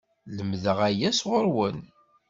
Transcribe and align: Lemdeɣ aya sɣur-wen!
Lemdeɣ 0.35 0.77
aya 0.87 1.09
sɣur-wen! 1.19 1.77